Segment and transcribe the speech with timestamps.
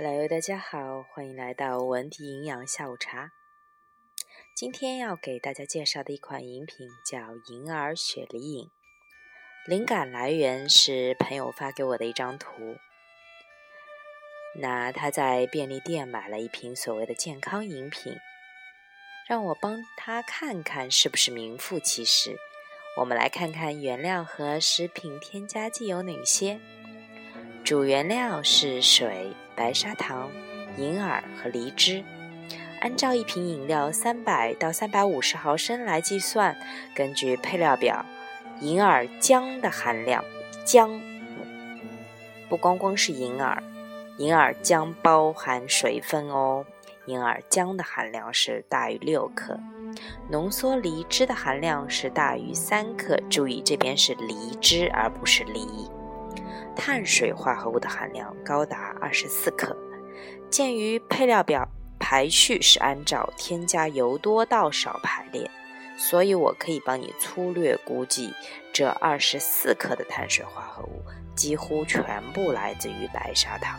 [0.00, 3.32] Hello，大家好，欢迎来到文迪营养下午茶。
[4.54, 8.70] 今天要给大家介绍的一款饮品叫银耳雪梨饮，
[9.66, 12.76] 灵感来源是朋友发给我的一张图。
[14.54, 18.16] 那他在便利店买了一瓶所谓的健康饮品，
[19.26, 22.36] 让我帮他看看是不是名副其实。
[22.98, 26.60] 我们来看看原料和食品添加剂有哪些。
[27.64, 30.30] 主原料是水、白砂糖、
[30.76, 32.04] 银耳和梨汁。
[32.80, 36.56] 按照一瓶饮料三百到三百五十毫升来计算，
[36.94, 38.06] 根据配料表，
[38.60, 40.24] 银耳浆的含量，
[40.64, 41.00] 浆
[42.48, 43.60] 不光光是银耳，
[44.18, 46.64] 银耳浆包含水分哦。
[47.06, 49.58] 银耳浆的含量是大于六克，
[50.30, 53.18] 浓缩梨汁的含量是大于三克。
[53.28, 55.66] 注意，这边是梨汁而不是梨。
[56.76, 59.76] 碳水化合物的含量高达二十四克。
[60.50, 65.50] 鉴于配料表排序是按照添加由多到少排列，
[65.96, 68.32] 所以我可以帮你粗略估计，
[68.72, 71.02] 这二十四克的碳水化合物
[71.34, 73.78] 几乎全部来自于白砂糖。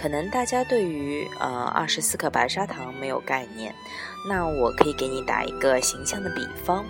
[0.00, 3.74] 可能大家对于呃二十四克白砂糖没有概念，
[4.28, 6.84] 那我可以给你打一个形象的比方：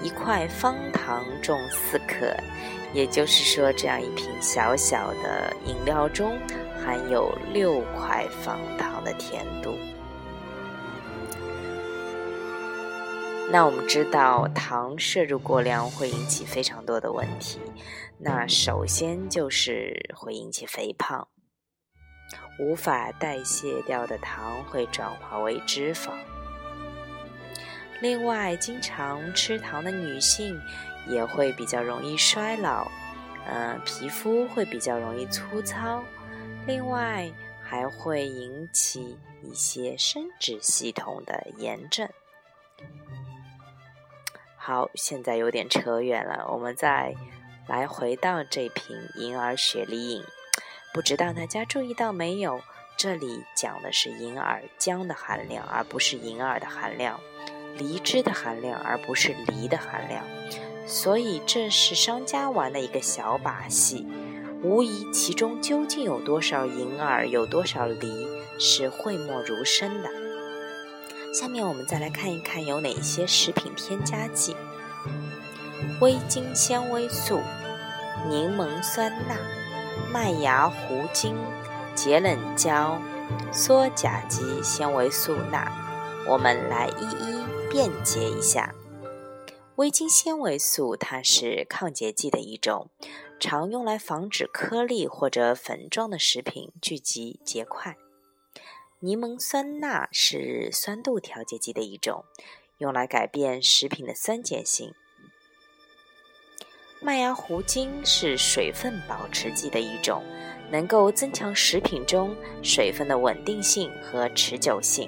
[0.00, 2.32] 一块方糖重四克。
[2.92, 6.38] 也就是说，这样一瓶小小的饮料中
[6.80, 9.74] 含有六块方糖的甜度。
[13.50, 17.58] 那我们知道，糖摄入过量会引起非常多的问题。
[18.16, 21.26] 那首先就是会引起肥胖，
[22.58, 26.10] 无法代谢掉的糖会转化为脂肪。
[28.00, 30.60] 另外，经常吃糖的女性。
[31.06, 32.90] 也会比较容易衰老，
[33.46, 36.02] 嗯，皮肤会比较容易粗糙，
[36.66, 37.30] 另外
[37.62, 42.08] 还会引起一些生殖系统的炎症。
[44.56, 47.14] 好，现在有点扯远了，我们再
[47.68, 50.24] 来回到这瓶银耳雪梨饮，
[50.94, 52.60] 不知道大家注意到没有？
[52.96, 57.18] 这里讲的是银耳浆的含量，而不是银耳的含量；
[57.76, 60.24] 梨汁的含量，而不是梨的含量。
[60.86, 64.06] 所以这是商家玩的一个小把戏，
[64.62, 68.28] 无疑其中究竟有多少银耳，有多少梨，
[68.60, 70.08] 是讳莫如深的。
[71.34, 74.54] 下面我们再来看一看有哪些食品添加剂：
[76.00, 77.40] 微晶纤维素、
[78.28, 79.34] 柠檬酸钠、
[80.14, 81.36] 麦芽糊精、
[81.96, 83.02] 节冷胶、
[83.52, 85.68] 羧甲基纤维素钠。
[86.28, 88.72] 我们来一一辨别一下。
[89.74, 92.90] 微晶纤维素，它是抗结剂的一种，
[93.40, 97.96] 常用来防止颗粒或者粉状的食品聚集结块。
[99.00, 102.24] 柠檬酸钠是酸度调节剂的一种，
[102.78, 104.94] 用来改变食品的酸碱性。
[107.04, 110.22] 麦芽糊精是水分保持剂的一种，
[110.70, 115.06] 能够增强食品中水分的稳定性和持久性。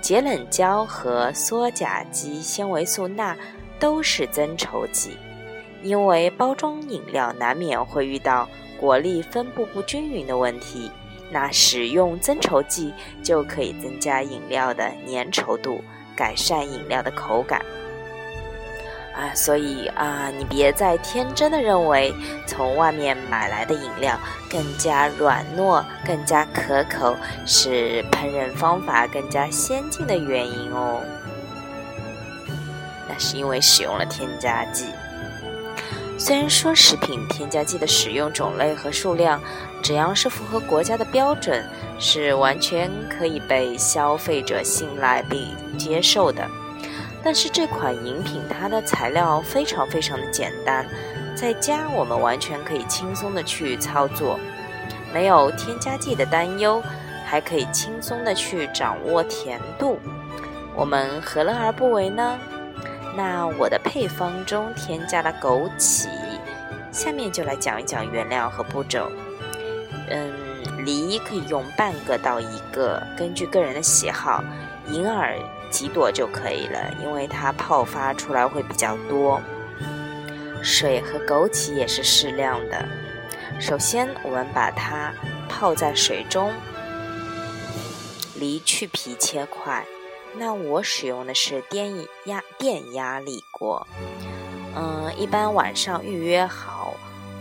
[0.00, 3.36] 节冷胶和羧甲基纤维素钠
[3.78, 5.18] 都是增稠剂，
[5.82, 8.48] 因为包装饮料难免会遇到
[8.80, 10.90] 果粒分布不均匀的问题，
[11.30, 15.84] 那使用增稠剂就可以增加饮料的粘稠度，
[16.16, 17.60] 改善饮料的口感。
[19.16, 22.14] 啊，所以啊，你别再天真的认为
[22.46, 24.14] 从外面买来的饮料
[24.50, 27.16] 更加软糯、更加可口
[27.46, 31.00] 是烹饪方法更加先进的原因哦。
[33.08, 34.84] 那是因为使用了添加剂。
[36.18, 39.40] 虽然说食品添加剂的使用种类和数量，
[39.82, 41.64] 只要是符合国家的标准，
[41.98, 46.46] 是完全可以被消费者信赖并接受的。
[47.26, 50.86] 但是这款饮品它的材料非常非常的简单，
[51.34, 54.38] 在家我们完全可以轻松的去操作，
[55.12, 56.80] 没有添加剂的担忧，
[57.24, 59.98] 还可以轻松的去掌握甜度，
[60.76, 62.38] 我们何乐而不为呢？
[63.16, 66.06] 那我的配方中添加了枸杞，
[66.92, 69.10] 下面就来讲一讲原料和步骤。
[70.10, 70.32] 嗯，
[70.84, 74.44] 梨可以用半个到一个，根据个人的喜好。
[74.92, 75.36] 银耳。
[75.70, 79.40] 几朵就可以了，因为它泡发出来会比较多。
[80.62, 82.88] 水和枸杞也是适量的。
[83.60, 85.12] 首先，我们把它
[85.48, 86.52] 泡在水中，
[88.34, 89.86] 梨去皮切块。
[90.38, 91.94] 那我使用的是电
[92.26, 93.86] 压电压力锅。
[94.74, 96.92] 嗯，一般晚上预约好，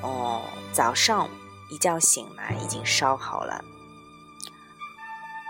[0.00, 0.40] 哦，
[0.72, 1.28] 早上
[1.68, 3.62] 一觉醒来已经烧好了，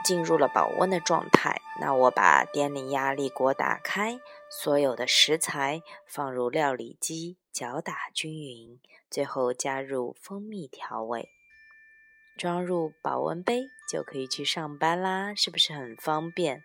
[0.09, 1.61] 进入了保温的状态。
[1.79, 4.19] 那我把电力压力锅打开，
[4.49, 11.29] 所有的食材放入料理机搅打均匀，最后加入蜂蜜调味，
[12.39, 16.65] 装入保温杯就可以去上班啦，是不是很方便？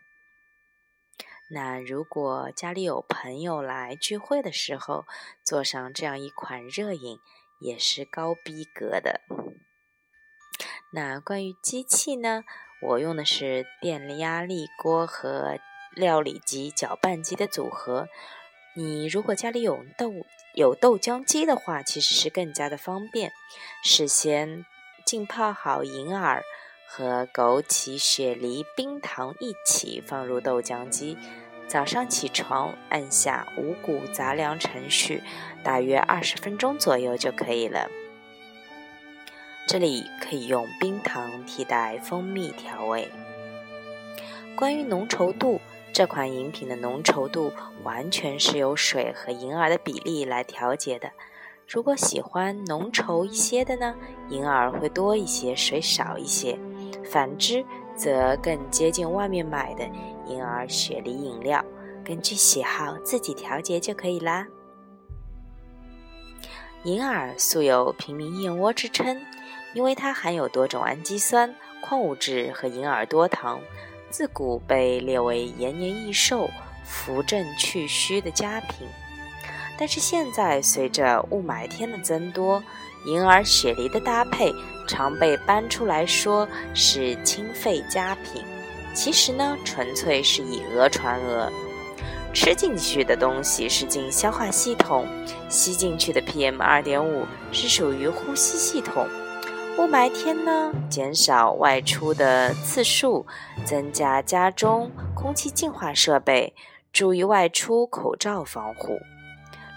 [1.49, 5.03] 那如果家里有朋友来聚会的时候，
[5.43, 7.19] 做上这样一款热饮，
[7.59, 9.19] 也是高逼格的。
[10.93, 12.45] 那关于机器呢？
[12.85, 15.57] 我用的是电压力锅和
[15.95, 18.07] 料理机搅拌机的组合。
[18.75, 20.11] 你如果家里有豆
[20.55, 23.31] 有豆浆机的话，其实是更加的方便。
[23.83, 24.65] 事先
[25.05, 26.43] 浸泡好银耳
[26.87, 31.17] 和枸杞、雪梨、冰糖一起放入豆浆机。
[31.67, 35.23] 早上起床，按下五谷杂粮程序，
[35.63, 37.89] 大约二十分钟左右就可以了。
[39.67, 43.09] 这里可以用冰糖替代蜂蜜调味。
[44.55, 45.59] 关于浓稠度，
[45.91, 47.51] 这款饮品的浓稠度
[47.83, 51.09] 完全是由水和银耳的比例来调节的。
[51.67, 53.95] 如果喜欢浓稠一些的呢，
[54.29, 56.57] 银耳会多一些，水少一些；
[57.05, 57.65] 反之，
[57.95, 59.85] 则更接近外面买的。
[60.27, 61.63] 银耳雪梨饮料，
[62.03, 64.45] 根据喜好自己调节就可以啦。
[66.83, 69.19] 银耳素有“平民燕窝”之称，
[69.73, 73.59] 因为它含有多种氨基酸、矿物质和银耳多糖，
[74.09, 76.49] 自古被列为延年益寿、
[76.85, 78.87] 扶正祛虚的佳品。
[79.77, 82.63] 但是现在随着雾霾天的增多，
[83.05, 84.53] 银耳雪梨的搭配
[84.87, 88.43] 常被搬出来说是清肺佳品。
[88.93, 91.51] 其实呢，纯粹是以讹传讹。
[92.31, 95.07] 吃进去的东西是进消化系统，
[95.49, 99.07] 吸进去的 PM 二点五是属于呼吸系统。
[99.75, 103.25] 雾霾天呢，减少外出的次数，
[103.65, 106.53] 增加家中空气净化设备，
[106.91, 108.99] 注意外出口罩防护。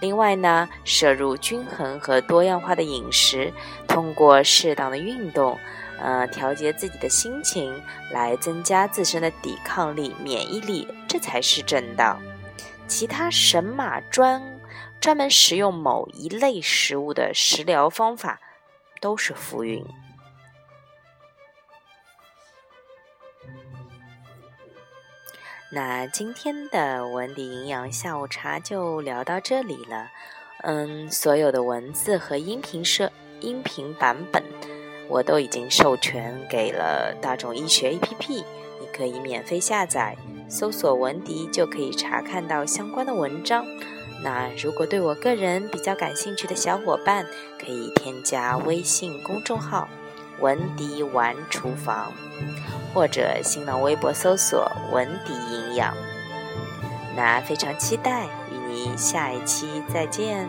[0.01, 3.51] 另外呢，摄入均衡和多样化的饮食，
[3.89, 5.59] 通过适当的运动。
[5.99, 7.83] 呃，调节自己的心情，
[8.13, 12.21] 来增加自身的抵抗力、免疫力，这才是正道。
[12.87, 14.61] 其他神马专
[15.01, 18.39] 专门食用某一类食物的食疗方法，
[19.01, 19.85] 都是浮云。
[25.73, 30.11] 那今天的文迪营养下午茶就聊到这里了。
[30.63, 34.43] 嗯，所有的文字和音频设音频版本。
[35.09, 38.45] 我都已经授权给了大众医学 APP，
[38.81, 40.17] 你可以免费下载，
[40.49, 43.65] 搜索文迪就可以查看到相关的文章。
[44.23, 47.27] 那如果对我个人比较感兴趣的小伙伴，
[47.61, 49.89] 可以添加微信公众号
[50.41, 52.13] “文迪玩厨房”，
[52.95, 55.95] 或者新浪微博搜索“文迪营养”。
[57.15, 60.49] 那非常期待与你下一期再见。